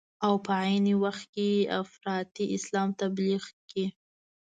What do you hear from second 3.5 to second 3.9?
کړي.